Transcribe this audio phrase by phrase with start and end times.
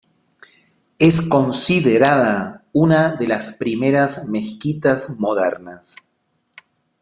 [0.97, 5.95] Es considerada una de las primeras mezquitas modernas.